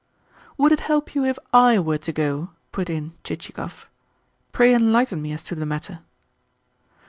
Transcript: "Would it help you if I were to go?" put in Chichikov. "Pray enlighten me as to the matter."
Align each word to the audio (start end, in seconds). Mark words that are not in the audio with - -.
"Would 0.57 0.71
it 0.71 0.79
help 0.79 1.13
you 1.13 1.23
if 1.25 1.37
I 1.53 1.77
were 1.77 1.99
to 1.99 2.11
go?" 2.11 2.49
put 2.71 2.89
in 2.89 3.13
Chichikov. 3.23 3.87
"Pray 4.51 4.73
enlighten 4.73 5.21
me 5.21 5.31
as 5.31 5.43
to 5.43 5.53
the 5.53 5.63
matter." 5.67 5.99